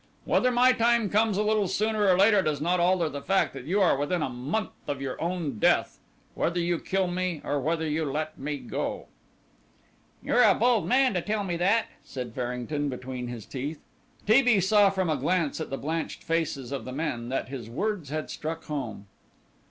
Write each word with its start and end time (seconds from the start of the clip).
Whether 0.25 0.49
my 0.49 0.71
time 0.71 1.11
comes 1.11 1.37
a 1.37 1.43
little 1.43 1.67
sooner 1.67 2.07
or 2.07 2.17
later 2.17 2.41
does 2.41 2.59
not 2.59 2.79
alter 2.79 3.07
the 3.07 3.21
fact 3.21 3.53
that 3.53 3.65
you 3.65 3.79
are 3.83 3.95
within 3.95 4.23
a 4.23 4.29
month 4.29 4.71
of 4.87 4.99
your 4.99 5.21
own 5.21 5.59
death, 5.59 5.99
whether 6.33 6.59
you 6.59 6.79
kill 6.79 7.05
me 7.05 7.39
or 7.43 7.59
whether 7.59 7.87
you 7.87 8.03
let 8.05 8.35
me 8.39 8.57
go." 8.57 9.09
"You 10.23 10.33
are 10.37 10.41
a 10.49 10.55
bold 10.55 10.87
man 10.87 11.13
to 11.13 11.21
tell 11.21 11.43
me 11.43 11.55
that," 11.57 11.85
said 12.03 12.33
Farrington 12.33 12.89
between 12.89 13.27
his 13.27 13.45
teeth. 13.45 13.79
T. 14.25 14.41
B. 14.41 14.59
saw 14.59 14.89
from 14.89 15.07
a 15.07 15.15
glance 15.15 15.61
at 15.61 15.69
the 15.69 15.77
blanched 15.77 16.23
faces 16.23 16.71
of 16.71 16.83
the 16.83 16.91
men 16.93 17.29
that 17.29 17.49
his 17.49 17.69
words 17.69 18.09
had 18.09 18.31
struck 18.31 18.63
home. 18.63 19.05